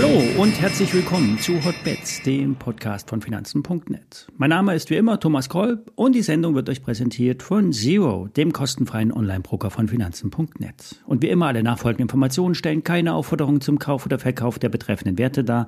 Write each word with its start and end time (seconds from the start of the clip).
Hallo 0.00 0.22
und 0.38 0.60
herzlich 0.60 0.94
willkommen 0.94 1.38
zu 1.38 1.64
Hotbets, 1.64 2.22
dem 2.22 2.54
Podcast 2.54 3.10
von 3.10 3.20
Finanzen.net. 3.20 4.28
Mein 4.36 4.50
Name 4.50 4.74
ist 4.74 4.90
wie 4.90 4.96
immer 4.96 5.18
Thomas 5.18 5.48
Kolb 5.48 5.90
und 5.96 6.14
die 6.14 6.22
Sendung 6.22 6.54
wird 6.54 6.68
euch 6.68 6.82
präsentiert 6.82 7.42
von 7.42 7.72
Zero, 7.72 8.28
dem 8.28 8.52
kostenfreien 8.52 9.12
Online-Broker 9.12 9.70
von 9.70 9.88
Finanzen.net. 9.88 11.02
Und 11.06 11.22
wie 11.22 11.28
immer 11.28 11.46
alle 11.46 11.62
nachfolgenden 11.62 12.04
Informationen 12.04 12.54
stellen 12.54 12.84
keine 12.84 13.14
Aufforderungen 13.14 13.60
zum 13.60 13.78
Kauf 13.78 14.06
oder 14.06 14.18
Verkauf 14.18 14.58
der 14.58 14.68
betreffenden 14.68 15.18
Werte 15.18 15.42
dar. 15.42 15.66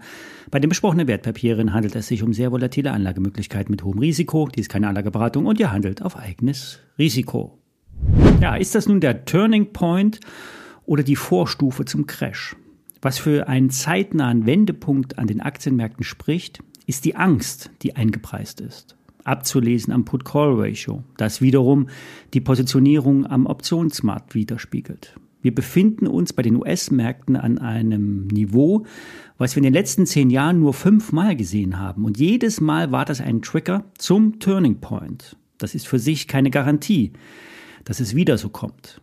Bei 0.50 0.60
den 0.60 0.68
besprochenen 0.68 1.08
Wertpapieren 1.08 1.72
handelt 1.72 1.96
es 1.96 2.06
sich 2.06 2.22
um 2.22 2.32
sehr 2.32 2.52
volatile 2.52 2.92
Anlagemöglichkeiten 2.92 3.72
mit 3.72 3.82
hohem 3.82 3.98
Risiko. 3.98 4.48
Dies 4.54 4.66
ist 4.66 4.68
keine 4.68 4.88
Anlageberatung 4.88 5.46
und 5.46 5.58
ihr 5.58 5.72
handelt 5.72 6.02
auf 6.02 6.16
eigenes 6.16 6.78
Risiko. 6.98 7.59
Ja, 8.40 8.56
ist 8.56 8.74
das 8.74 8.88
nun 8.88 9.00
der 9.00 9.26
Turning 9.26 9.74
Point 9.74 10.18
oder 10.86 11.02
die 11.02 11.16
Vorstufe 11.16 11.84
zum 11.84 12.06
Crash? 12.06 12.56
Was 13.02 13.18
für 13.18 13.48
einen 13.48 13.68
zeitnahen 13.68 14.46
Wendepunkt 14.46 15.18
an 15.18 15.26
den 15.26 15.42
Aktienmärkten 15.42 16.04
spricht, 16.04 16.60
ist 16.86 17.04
die 17.04 17.16
Angst, 17.16 17.70
die 17.82 17.96
eingepreist 17.96 18.62
ist. 18.62 18.96
Abzulesen 19.24 19.92
am 19.92 20.06
Put-Call-Ratio, 20.06 21.04
das 21.18 21.42
wiederum 21.42 21.88
die 22.32 22.40
Positionierung 22.40 23.26
am 23.26 23.44
Optionsmarkt 23.44 24.34
widerspiegelt. 24.34 25.16
Wir 25.42 25.54
befinden 25.54 26.06
uns 26.06 26.32
bei 26.32 26.42
den 26.42 26.56
US-Märkten 26.56 27.36
an 27.36 27.58
einem 27.58 28.26
Niveau, 28.28 28.86
was 29.36 29.54
wir 29.54 29.58
in 29.58 29.64
den 29.64 29.74
letzten 29.74 30.06
zehn 30.06 30.30
Jahren 30.30 30.60
nur 30.60 30.72
fünfmal 30.72 31.36
gesehen 31.36 31.78
haben. 31.78 32.06
Und 32.06 32.18
jedes 32.18 32.62
Mal 32.62 32.90
war 32.90 33.04
das 33.04 33.20
ein 33.20 33.42
Trigger 33.42 33.84
zum 33.98 34.38
Turning 34.38 34.80
Point. 34.80 35.36
Das 35.58 35.74
ist 35.74 35.86
für 35.86 35.98
sich 35.98 36.26
keine 36.26 36.50
Garantie, 36.50 37.12
dass 37.84 38.00
es 38.00 38.14
wieder 38.14 38.38
so 38.38 38.48
kommt. 38.48 39.00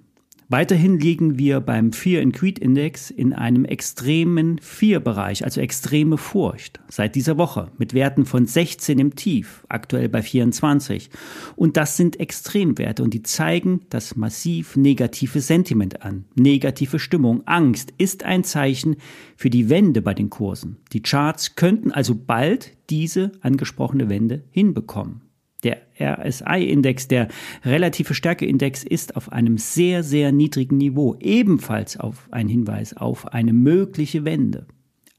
Weiterhin 0.50 0.98
liegen 0.98 1.38
wir 1.38 1.60
beim 1.60 1.92
Fear 1.92 2.22
and 2.22 2.34
Creed 2.34 2.58
Index 2.58 3.12
in 3.12 3.34
einem 3.34 3.66
extremen 3.66 4.60
Fear-Bereich, 4.60 5.44
also 5.44 5.60
extreme 5.60 6.18
Furcht, 6.18 6.80
seit 6.88 7.16
dieser 7.16 7.38
Woche 7.38 7.70
mit 7.78 7.94
Werten 7.94 8.26
von 8.26 8.46
16 8.46 8.98
im 8.98 9.16
Tief, 9.16 9.66
aktuell 9.68 10.08
bei 10.08 10.22
24. 10.22 11.10
Und 11.58 11.76
das 11.76 11.98
sind 11.98 12.22
Extremwerte 12.22 13.04
und 13.04 13.14
die 13.14 13.24
zeigen 13.24 13.82
das 13.90 14.16
massiv 14.16 14.78
negative 14.78 15.42
Sentiment 15.42 16.02
an. 16.04 16.24
Negative 16.36 16.98
Stimmung, 16.98 17.46
Angst 17.46 17.94
ist 17.98 18.24
ein 18.24 18.46
Zeichen 18.46 18.96
für 19.36 19.50
die 19.50 19.70
Wende 19.70 20.02
bei 20.02 20.14
den 20.14 20.30
Kursen. 20.30 20.78
Die 20.94 21.02
Charts 21.02 21.56
könnten 21.56 21.92
also 21.92 22.16
bald 22.16 22.72
diese 22.90 23.34
angesprochene 23.42 24.08
Wende 24.08 24.46
hinbekommen. 24.52 25.27
Der 25.68 25.82
RSI-Index, 26.00 27.10
der 27.10 27.28
relative 27.66 28.14
Stärkeindex, 28.14 28.86
ist 28.86 29.18
auf 29.18 29.32
einem 29.34 29.58
sehr, 29.58 30.02
sehr 30.02 30.32
niedrigen 30.32 30.78
Niveau, 30.78 31.18
ebenfalls 31.20 32.00
auf 32.00 32.30
ein 32.32 32.48
Hinweis 32.48 32.96
auf 32.96 33.34
eine 33.34 33.52
mögliche 33.52 34.24
Wende. 34.24 34.66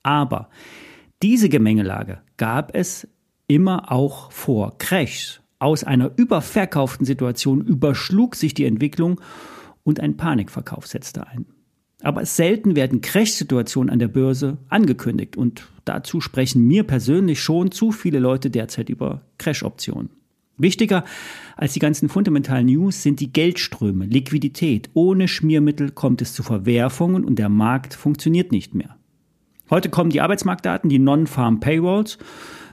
Aber 0.02 0.48
diese 1.22 1.50
Gemengelage 1.50 2.22
gab 2.38 2.74
es 2.74 3.06
immer 3.46 3.92
auch 3.92 4.32
vor 4.32 4.78
Crashs. 4.78 5.42
Aus 5.58 5.84
einer 5.84 6.12
überverkauften 6.16 7.04
Situation 7.04 7.62
überschlug 7.62 8.36
sich 8.36 8.54
die 8.54 8.64
Entwicklung 8.64 9.20
und 9.82 10.00
ein 10.00 10.16
Panikverkauf 10.16 10.86
setzte 10.86 11.26
ein. 11.26 11.44
Aber 12.00 12.24
selten 12.24 12.76
werden 12.76 13.00
Crash-Situationen 13.00 13.90
an 13.90 13.98
der 13.98 14.08
Börse 14.08 14.58
angekündigt 14.68 15.36
und 15.36 15.68
dazu 15.84 16.20
sprechen 16.20 16.64
mir 16.64 16.84
persönlich 16.84 17.40
schon 17.42 17.72
zu 17.72 17.90
viele 17.90 18.20
Leute 18.20 18.50
derzeit 18.50 18.88
über 18.88 19.22
Crash-Optionen. 19.38 20.10
Wichtiger 20.58 21.04
als 21.56 21.72
die 21.72 21.80
ganzen 21.80 22.08
fundamentalen 22.08 22.66
News 22.66 23.02
sind 23.02 23.20
die 23.20 23.32
Geldströme, 23.32 24.06
Liquidität. 24.06 24.90
Ohne 24.94 25.28
Schmiermittel 25.28 25.90
kommt 25.90 26.20
es 26.22 26.32
zu 26.32 26.42
Verwerfungen 26.42 27.24
und 27.24 27.38
der 27.38 27.48
Markt 27.48 27.94
funktioniert 27.94 28.52
nicht 28.52 28.74
mehr. 28.74 28.96
Heute 29.70 29.90
kommen 29.90 30.10
die 30.10 30.20
Arbeitsmarktdaten, 30.20 30.88
die 30.88 30.98
Non-Farm 30.98 31.60
Payrolls 31.60 32.18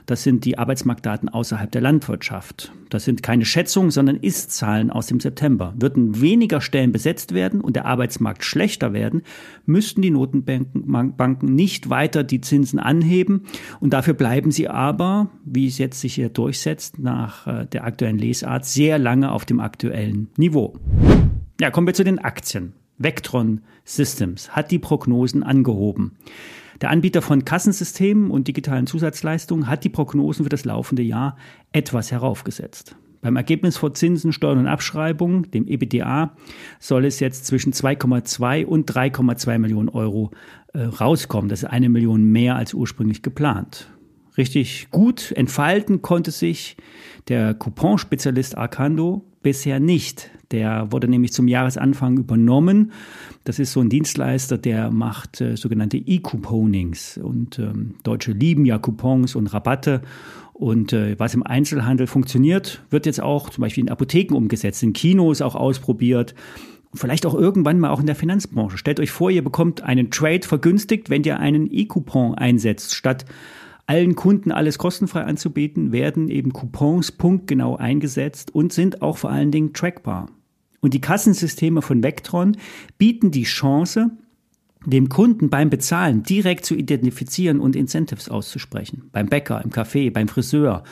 das 0.06 0.22
sind 0.22 0.44
die 0.44 0.56
Arbeitsmarktdaten 0.56 1.28
außerhalb 1.28 1.70
der 1.70 1.82
Landwirtschaft. 1.82 2.72
Das 2.90 3.04
sind 3.04 3.24
keine 3.24 3.44
Schätzungen, 3.44 3.90
sondern 3.90 4.16
Ist-Zahlen 4.16 4.90
aus 4.90 5.08
dem 5.08 5.18
September. 5.18 5.74
Würden 5.76 6.20
weniger 6.20 6.60
Stellen 6.60 6.92
besetzt 6.92 7.34
werden 7.34 7.60
und 7.60 7.74
der 7.74 7.86
Arbeitsmarkt 7.86 8.44
schlechter 8.44 8.92
werden, 8.92 9.22
müssten 9.66 10.02
die 10.02 10.10
Notenbanken 10.10 11.54
nicht 11.54 11.90
weiter 11.90 12.22
die 12.22 12.40
Zinsen 12.40 12.78
anheben. 12.78 13.46
Und 13.80 13.92
dafür 13.92 14.14
bleiben 14.14 14.52
sie 14.52 14.68
aber, 14.68 15.30
wie 15.44 15.66
es 15.66 15.78
jetzt 15.78 16.00
sich 16.00 16.14
hier 16.14 16.28
durchsetzt, 16.28 17.00
nach 17.00 17.46
äh, 17.48 17.66
der 17.66 17.84
aktuellen 17.84 18.18
Lesart, 18.18 18.64
sehr 18.64 18.98
lange 18.98 19.32
auf 19.32 19.44
dem 19.44 19.58
aktuellen 19.58 20.28
Niveau. 20.36 20.74
Ja, 21.60 21.70
kommen 21.70 21.88
wir 21.88 21.94
zu 21.94 22.04
den 22.04 22.20
Aktien. 22.20 22.74
Vectron 22.98 23.60
Systems 23.84 24.50
hat 24.50 24.70
die 24.70 24.78
Prognosen 24.78 25.42
angehoben. 25.42 26.12
Der 26.80 26.90
Anbieter 26.90 27.22
von 27.22 27.44
Kassensystemen 27.44 28.30
und 28.30 28.48
digitalen 28.48 28.86
Zusatzleistungen 28.86 29.68
hat 29.68 29.84
die 29.84 29.88
Prognosen 29.88 30.44
für 30.44 30.50
das 30.50 30.64
laufende 30.64 31.02
Jahr 31.02 31.36
etwas 31.72 32.12
heraufgesetzt. 32.12 32.96
Beim 33.22 33.36
Ergebnis 33.36 33.76
vor 33.76 33.94
Zinsen, 33.94 34.32
Steuern 34.32 34.58
und 34.58 34.66
Abschreibungen, 34.66 35.50
dem 35.50 35.66
EBDA, 35.66 36.36
soll 36.78 37.06
es 37.06 37.18
jetzt 37.18 37.46
zwischen 37.46 37.72
2,2 37.72 38.64
und 38.64 38.90
3,2 38.90 39.58
Millionen 39.58 39.88
Euro 39.88 40.30
äh, 40.74 40.82
rauskommen. 40.82 41.48
Das 41.48 41.62
ist 41.62 41.68
eine 41.68 41.88
Million 41.88 42.24
mehr 42.24 42.56
als 42.56 42.74
ursprünglich 42.74 43.22
geplant. 43.22 43.90
Richtig 44.36 44.88
gut 44.90 45.32
entfalten 45.32 46.02
konnte 46.02 46.30
sich 46.30 46.76
der 47.28 47.54
Couponspezialist 47.54 48.56
Arcando 48.56 49.24
bisher 49.42 49.80
nicht. 49.80 50.30
Der 50.52 50.92
wurde 50.92 51.08
nämlich 51.08 51.32
zum 51.32 51.48
Jahresanfang 51.48 52.18
übernommen. 52.18 52.92
Das 53.44 53.58
ist 53.58 53.72
so 53.72 53.80
ein 53.80 53.88
Dienstleister, 53.88 54.58
der 54.58 54.90
macht 54.90 55.40
äh, 55.40 55.56
sogenannte 55.56 55.96
E-Couponings. 55.96 57.18
Und 57.18 57.58
ähm, 57.58 57.94
Deutsche 58.04 58.32
lieben 58.32 58.64
ja 58.64 58.78
Coupons 58.78 59.34
und 59.34 59.48
Rabatte. 59.48 60.02
Und 60.52 60.92
äh, 60.92 61.18
was 61.18 61.34
im 61.34 61.42
Einzelhandel 61.42 62.06
funktioniert, 62.06 62.82
wird 62.90 63.06
jetzt 63.06 63.20
auch 63.20 63.50
zum 63.50 63.62
Beispiel 63.62 63.84
in 63.84 63.90
Apotheken 63.90 64.34
umgesetzt, 64.34 64.82
in 64.82 64.92
Kinos 64.92 65.42
auch 65.42 65.54
ausprobiert. 65.54 66.34
Vielleicht 66.94 67.26
auch 67.26 67.34
irgendwann 67.34 67.78
mal 67.78 67.90
auch 67.90 68.00
in 68.00 68.06
der 68.06 68.14
Finanzbranche. 68.14 68.78
Stellt 68.78 69.00
euch 69.00 69.10
vor, 69.10 69.30
ihr 69.30 69.44
bekommt 69.44 69.82
einen 69.82 70.10
Trade 70.10 70.46
vergünstigt, 70.46 71.10
wenn 71.10 71.24
ihr 71.24 71.38
einen 71.40 71.68
E-Coupon 71.70 72.36
einsetzt, 72.36 72.94
statt 72.94 73.26
allen 73.86 74.16
Kunden 74.16 74.50
alles 74.50 74.78
kostenfrei 74.78 75.22
anzubieten, 75.22 75.92
werden 75.92 76.28
eben 76.28 76.52
Coupons 76.52 77.12
punktgenau 77.12 77.76
eingesetzt 77.76 78.52
und 78.54 78.72
sind 78.72 79.02
auch 79.02 79.18
vor 79.18 79.30
allen 79.30 79.52
Dingen 79.52 79.74
trackbar. 79.74 80.28
Und 80.86 80.94
die 80.94 81.00
Kassensysteme 81.00 81.82
von 81.82 82.04
Vectron 82.04 82.56
bieten 82.96 83.32
die 83.32 83.42
Chance, 83.42 84.12
dem 84.84 85.08
Kunden 85.08 85.50
beim 85.50 85.68
Bezahlen 85.68 86.22
direkt 86.22 86.64
zu 86.64 86.76
identifizieren 86.76 87.58
und 87.58 87.74
Incentives 87.74 88.28
auszusprechen. 88.28 89.10
Beim 89.10 89.26
Bäcker, 89.26 89.60
im 89.64 89.72
Café, 89.72 90.12
beim 90.12 90.28
Friseur. 90.28 90.84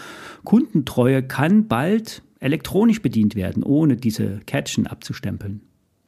Kundentreue 0.43 1.22
kann 1.22 1.69
bald 1.69 2.25
elektronisch 2.41 3.03
bedient 3.03 3.37
werden, 3.37 3.62
ohne 3.62 3.94
diese 3.94 4.41
Catchen 4.47 4.88
abzustempeln. 4.88 5.60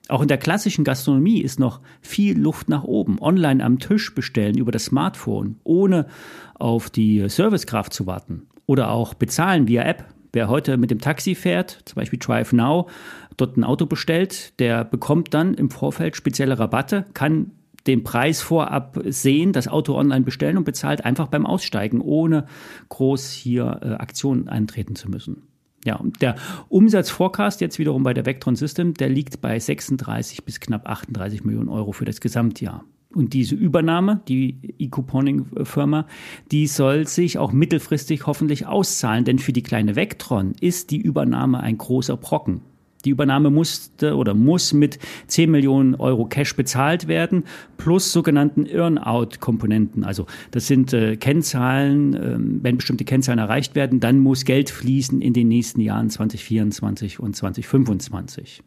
Auch 0.08 0.20
in 0.20 0.26
der 0.26 0.38
klassischen 0.38 0.82
Gastronomie 0.82 1.40
ist 1.40 1.60
noch 1.60 1.80
viel 2.00 2.36
Luft 2.36 2.68
nach 2.68 2.82
oben. 2.82 3.20
Online 3.20 3.62
am 3.62 3.78
Tisch 3.78 4.12
bestellen 4.16 4.58
über 4.58 4.72
das 4.72 4.86
Smartphone, 4.86 5.60
ohne 5.62 6.06
auf 6.54 6.90
die 6.90 7.28
Servicekraft 7.28 7.92
zu 7.92 8.08
warten. 8.08 8.48
Oder 8.66 8.90
auch 8.90 9.14
bezahlen 9.14 9.68
via 9.68 9.84
App. 9.84 10.15
Wer 10.36 10.48
heute 10.48 10.76
mit 10.76 10.90
dem 10.90 11.00
Taxi 11.00 11.34
fährt, 11.34 11.78
zum 11.86 11.94
Beispiel 11.94 12.18
Drive 12.18 12.52
Now, 12.52 12.90
dort 13.38 13.56
ein 13.56 13.64
Auto 13.64 13.86
bestellt, 13.86 14.52
der 14.60 14.84
bekommt 14.84 15.32
dann 15.32 15.54
im 15.54 15.70
Vorfeld 15.70 16.14
spezielle 16.14 16.58
Rabatte, 16.58 17.06
kann 17.14 17.52
den 17.86 18.04
Preis 18.04 18.42
vorab 18.42 19.00
sehen, 19.06 19.54
das 19.54 19.66
Auto 19.66 19.96
online 19.96 20.26
bestellen 20.26 20.58
und 20.58 20.64
bezahlt 20.64 21.06
einfach 21.06 21.28
beim 21.28 21.46
Aussteigen, 21.46 22.02
ohne 22.02 22.44
groß 22.90 23.30
hier 23.30 23.80
äh, 23.80 23.86
Aktionen 23.94 24.50
eintreten 24.50 24.94
zu 24.94 25.10
müssen. 25.10 25.44
Ja, 25.86 25.98
der 26.20 26.34
Umsatzforecast 26.68 27.62
jetzt 27.62 27.78
wiederum 27.78 28.02
bei 28.02 28.12
der 28.12 28.26
Vectron 28.26 28.56
System, 28.56 28.92
der 28.92 29.08
liegt 29.08 29.40
bei 29.40 29.58
36 29.58 30.44
bis 30.44 30.60
knapp 30.60 30.86
38 30.86 31.44
Millionen 31.44 31.70
Euro 31.70 31.92
für 31.92 32.04
das 32.04 32.20
Gesamtjahr. 32.20 32.84
Und 33.16 33.32
diese 33.32 33.54
Übernahme, 33.54 34.20
die 34.28 34.74
E-Couponing-Firma, 34.76 36.06
die 36.52 36.66
soll 36.66 37.06
sich 37.06 37.38
auch 37.38 37.50
mittelfristig 37.50 38.26
hoffentlich 38.26 38.66
auszahlen, 38.66 39.24
denn 39.24 39.38
für 39.38 39.54
die 39.54 39.62
kleine 39.62 39.96
Vectron 39.96 40.52
ist 40.60 40.90
die 40.90 41.00
Übernahme 41.00 41.60
ein 41.60 41.78
großer 41.78 42.18
Brocken. 42.18 42.60
Die 43.06 43.10
Übernahme 43.10 43.50
musste 43.50 44.16
oder 44.16 44.34
muss 44.34 44.72
mit 44.72 44.98
10 45.28 45.48
Millionen 45.48 45.94
Euro 45.94 46.26
Cash 46.26 46.56
bezahlt 46.56 47.06
werden, 47.06 47.44
plus 47.76 48.12
sogenannten 48.12 48.66
Earn-out-Komponenten. 48.66 50.02
Also 50.02 50.26
das 50.50 50.66
sind 50.66 50.92
äh, 50.92 51.16
Kennzahlen, 51.16 52.14
äh, 52.14 52.36
wenn 52.36 52.76
bestimmte 52.76 53.04
Kennzahlen 53.04 53.38
erreicht 53.38 53.76
werden, 53.76 54.00
dann 54.00 54.18
muss 54.18 54.44
Geld 54.44 54.70
fließen 54.70 55.22
in 55.22 55.32
den 55.32 55.46
nächsten 55.46 55.80
Jahren 55.80 56.10
2024 56.10 57.20
und 57.20 57.36
2025. 57.36 58.64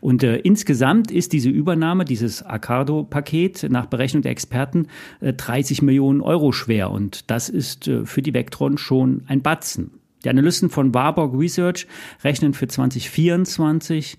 Und 0.00 0.24
äh, 0.24 0.38
insgesamt 0.38 1.12
ist 1.12 1.32
diese 1.32 1.50
Übernahme, 1.50 2.04
dieses 2.04 2.42
Arcado-Paket 2.42 3.68
nach 3.70 3.86
Berechnung 3.86 4.22
der 4.22 4.32
Experten 4.32 4.88
äh, 5.20 5.32
30 5.32 5.82
Millionen 5.82 6.20
Euro 6.20 6.50
schwer. 6.50 6.90
Und 6.90 7.30
das 7.30 7.48
ist 7.48 7.86
äh, 7.86 8.04
für 8.04 8.20
die 8.20 8.34
Vectron 8.34 8.78
schon 8.78 9.22
ein 9.28 9.42
Batzen. 9.42 9.92
Die 10.26 10.30
Analysten 10.30 10.70
von 10.70 10.92
Warburg 10.92 11.38
Research 11.38 11.86
rechnen 12.24 12.52
für 12.52 12.66
2024 12.66 14.18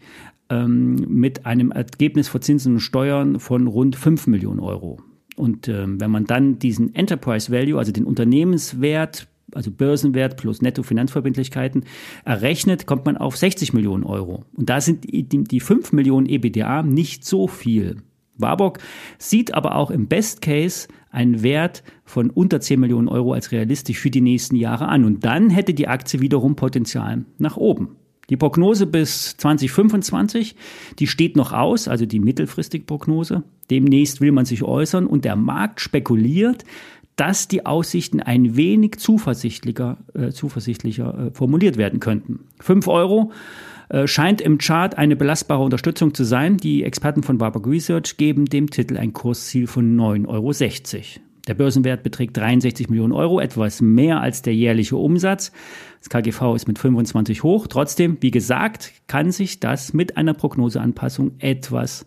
ähm, 0.50 0.96
mit 1.10 1.46
einem 1.46 1.72
Ergebnis 1.72 2.30
vor 2.30 2.40
Zinsen 2.40 2.76
und 2.76 2.80
Steuern 2.80 3.42
von 3.42 3.68
rund 3.68 3.98
5 3.98 4.28
Millionen 4.28 4.62
Euro. 4.62 5.02
Und 5.36 5.68
ähm, 5.68 6.00
wenn 6.00 6.10
man 6.10 6.24
dann 6.24 6.60
diesen 6.60 6.96
Enterprise 6.96 7.52
Value, 7.52 7.78
also 7.78 7.92
den 7.92 8.06
Unternehmenswert, 8.06 9.28
also 9.54 9.70
Börsenwert 9.70 10.38
plus 10.38 10.62
Nettofinanzverbindlichkeiten 10.62 11.84
errechnet, 12.24 12.86
kommt 12.86 13.06
man 13.06 13.18
auf 13.18 13.36
60 13.36 13.74
Millionen 13.74 14.06
Euro. 14.06 14.46
Und 14.54 14.70
da 14.70 14.80
sind 14.80 15.12
die, 15.12 15.44
die 15.44 15.60
5 15.60 15.92
Millionen 15.92 16.26
EBDA 16.26 16.84
nicht 16.84 17.26
so 17.26 17.50
viel. 17.50 17.98
Warburg 18.38 18.80
sieht 19.18 19.54
aber 19.54 19.76
auch 19.76 19.92
im 19.92 20.08
Best 20.08 20.42
Case 20.42 20.88
einen 21.10 21.42
Wert 21.44 21.84
von 22.06 22.30
unter 22.30 22.60
10 22.60 22.80
Millionen 22.80 23.08
Euro 23.08 23.34
als 23.34 23.52
realistisch 23.52 24.00
für 24.00 24.12
die 24.12 24.22
nächsten 24.22 24.56
Jahre 24.56 24.88
an. 24.88 25.06
Und 25.06 25.26
dann 25.26 25.50
hätte 25.50 25.74
die 25.74 25.88
Aktie 25.88 26.22
wiederum 26.22 26.56
Potenzial 26.56 27.26
nach 27.38 27.58
oben. 27.58 27.96
Die 28.30 28.38
Prognose 28.38 28.86
bis 28.88 29.38
2025, 29.38 30.56
die 31.00 31.08
steht 31.08 31.38
noch 31.38 31.54
aus, 31.54 31.88
also 31.88 32.06
die 32.06 32.20
mittelfristige 32.20 32.84
Prognose. 32.84 33.44
Demnächst 33.70 34.20
will 34.20 34.34
man 34.34 34.44
sich 34.44 34.64
äußern 34.64 35.08
und 35.08 35.24
der 35.24 35.38
Markt 35.38 35.80
spekuliert, 35.80 36.66
dass 37.16 37.48
die 37.48 37.66
Aussichten 37.66 38.20
ein 38.20 38.56
wenig 38.56 38.98
zuversichtlicher, 38.98 39.98
äh, 40.14 40.30
zuversichtlicher 40.32 41.28
äh, 41.28 41.32
formuliert 41.32 41.78
werden 41.78 42.00
könnten. 42.00 42.42
5 42.60 42.88
Euro 42.88 43.32
scheint 44.06 44.42
im 44.42 44.58
Chart 44.58 44.98
eine 44.98 45.16
belastbare 45.16 45.64
Unterstützung 45.64 46.14
zu 46.14 46.24
sein. 46.24 46.58
Die 46.58 46.84
Experten 46.84 47.24
von 47.24 47.40
Warburg 47.40 47.68
Research 47.68 48.18
geben 48.18 48.46
dem 48.46 48.70
Titel 48.70 48.98
ein 48.98 49.14
Kursziel 49.14 49.68
von 49.68 49.98
9,60 49.98 50.28
Euro. 50.28 51.28
Der 51.48 51.54
Börsenwert 51.54 52.04
beträgt 52.04 52.36
63 52.36 52.90
Millionen 52.90 53.14
Euro, 53.14 53.40
etwas 53.40 53.82
mehr 53.82 54.20
als 54.20 54.42
der 54.42 54.54
jährliche 54.54 54.98
Umsatz. 54.98 55.54
Das 56.00 56.10
KGV 56.10 56.56
ist 56.56 56.68
mit 56.68 56.78
25 56.78 57.44
hoch. 57.44 57.68
Trotzdem, 57.68 58.18
wie 58.20 58.32
gesagt, 58.32 58.92
kann 59.08 59.32
sich 59.32 59.60
das 59.62 59.94
mit 59.94 60.18
einer 60.18 60.34
Prognoseanpassung 60.34 61.32
etwas 61.40 62.06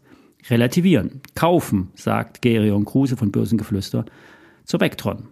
relativieren. 0.51 1.23
Kaufen, 1.35 1.89
sagt 1.95 2.43
Gerion 2.43 2.85
Kruse 2.85 3.17
von 3.17 3.33
Börsengeflüster 3.33 4.05
zur 4.65 4.81
Vectron. 4.81 5.29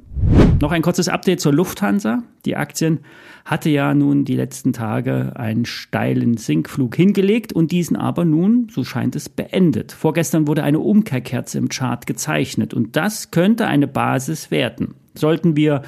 Noch 0.61 0.73
ein 0.73 0.83
kurzes 0.83 1.09
Update 1.09 1.41
zur 1.41 1.53
Lufthansa. 1.53 2.25
Die 2.45 2.57
Aktien 2.57 3.01
hatte 3.45 3.71
ja 3.71 3.95
nun 3.95 4.25
die 4.25 4.35
letzten 4.35 4.73
Tage 4.73 5.35
einen 5.37 5.65
steilen 5.67 6.37
Sinkflug 6.37 6.97
hingelegt 6.97 7.53
und 7.53 7.71
diesen 7.71 7.97
aber 7.97 8.25
nun, 8.25 8.67
so 8.69 8.83
scheint 8.83 9.15
es, 9.15 9.29
beendet. 9.29 9.93
Vorgestern 9.93 10.49
wurde 10.49 10.65
eine 10.65 10.81
Umkehrkerze 10.81 11.59
im 11.59 11.69
Chart 11.69 12.09
gezeichnet 12.09 12.75
und 12.75 12.97
das 12.97 13.31
könnte 13.31 13.69
eine 13.69 13.87
Basis 13.87 14.51
werden. 14.51 14.97
Sollten 15.15 15.55
wir 15.55 15.83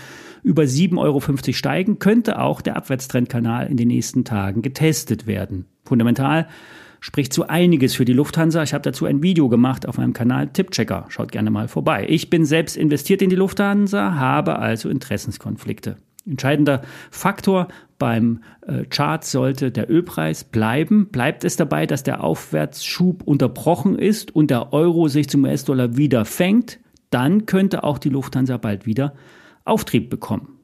über 0.45 0.63
7,50 0.63 0.99
Euro 0.99 1.53
steigen, 1.53 1.99
könnte 1.99 2.39
auch 2.39 2.61
der 2.61 2.77
Abwärtstrendkanal 2.77 3.67
in 3.67 3.77
den 3.77 3.89
nächsten 3.89 4.25
Tagen 4.25 4.63
getestet 4.63 5.27
werden. 5.27 5.67
Fundamental 5.85 6.47
spricht 7.01 7.33
so 7.33 7.47
einiges 7.47 7.95
für 7.95 8.05
die 8.05 8.13
Lufthansa. 8.13 8.63
Ich 8.63 8.75
habe 8.75 8.83
dazu 8.83 9.07
ein 9.07 9.23
Video 9.23 9.49
gemacht 9.49 9.89
auf 9.89 9.99
meinem 9.99 10.13
Kanal 10.13 10.49
Tippchecker. 10.49 11.07
Schaut 11.09 11.33
gerne 11.33 11.51
mal 11.51 11.67
vorbei. 11.67 12.07
Ich 12.09 12.31
bin 12.31 12.45
selbst 12.45 12.77
investiert 12.77 13.23
in 13.23 13.31
die 13.31 13.37
Lufthansa, 13.37 14.15
habe 14.15 14.59
also 14.59 14.89
Interessenskonflikte. 14.89 15.97
Entscheidender 16.27 16.83
Faktor 17.11 17.69
beim 17.99 18.43
äh, 18.67 18.85
Chart 18.85 19.25
sollte 19.25 19.73
der 19.73 19.91
Ölpreis 19.91 20.45
bleiben. 20.45 21.09
Bleibt 21.09 21.45
es 21.45 21.57
dabei, 21.57 21.87
dass 21.87 22.03
der 22.03 22.23
Aufwärtsschub 22.23 23.23
unterbrochen 23.23 23.99
ist 23.99 24.35
und 24.35 24.51
der 24.51 24.73
Euro 24.73 25.09
sich 25.09 25.29
zum 25.29 25.45
US-Dollar 25.45 25.97
wieder 25.97 26.25
fängt, 26.27 26.79
dann 27.09 27.47
könnte 27.47 27.83
auch 27.85 27.99
die 27.99 28.11
Lufthansa 28.11 28.59
bald 28.59 28.87
wieder 28.87 29.15
Auftrieb 29.65 30.11
bekommen. 30.11 30.60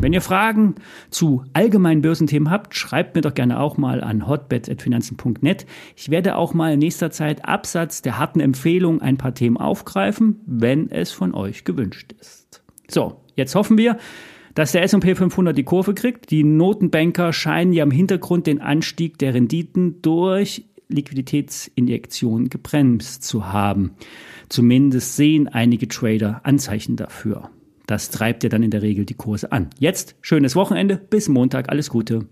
Wenn 0.00 0.12
ihr 0.12 0.20
Fragen 0.20 0.76
zu 1.10 1.42
allgemeinen 1.54 2.02
Börsenthemen 2.02 2.52
habt, 2.52 2.76
schreibt 2.76 3.16
mir 3.16 3.20
doch 3.20 3.34
gerne 3.34 3.58
auch 3.58 3.78
mal 3.78 4.00
an 4.04 4.28
hotbets.finanzen.net. 4.28 5.66
Ich 5.96 6.08
werde 6.08 6.36
auch 6.36 6.54
mal 6.54 6.74
in 6.74 6.78
nächster 6.78 7.10
Zeit 7.10 7.44
absatz 7.44 8.00
der 8.00 8.16
harten 8.16 8.38
Empfehlung 8.38 9.02
ein 9.02 9.16
paar 9.16 9.34
Themen 9.34 9.56
aufgreifen, 9.56 10.40
wenn 10.46 10.88
es 10.92 11.10
von 11.10 11.34
euch 11.34 11.64
gewünscht 11.64 12.14
ist. 12.20 12.62
So, 12.86 13.20
jetzt 13.34 13.56
hoffen 13.56 13.76
wir, 13.76 13.98
dass 14.54 14.70
der 14.70 14.84
S&P 14.84 15.16
500 15.16 15.58
die 15.58 15.64
Kurve 15.64 15.94
kriegt. 15.94 16.30
Die 16.30 16.44
Notenbanker 16.44 17.32
scheinen 17.32 17.72
ja 17.72 17.82
im 17.82 17.90
Hintergrund 17.90 18.46
den 18.46 18.60
Anstieg 18.60 19.18
der 19.18 19.34
Renditen 19.34 20.00
durch 20.00 20.64
Liquiditätsinjektionen 20.88 22.50
gebremst 22.50 23.24
zu 23.24 23.52
haben. 23.52 23.96
Zumindest 24.48 25.16
sehen 25.16 25.48
einige 25.48 25.88
Trader 25.88 26.40
Anzeichen 26.44 26.94
dafür. 26.94 27.50
Das 27.88 28.10
treibt 28.10 28.42
ja 28.44 28.50
dann 28.50 28.62
in 28.62 28.70
der 28.70 28.82
Regel 28.82 29.06
die 29.06 29.14
Kurse 29.14 29.50
an. 29.50 29.70
Jetzt 29.78 30.14
schönes 30.20 30.54
Wochenende, 30.54 30.98
bis 30.98 31.30
Montag, 31.30 31.70
alles 31.70 31.88
Gute. 31.88 32.26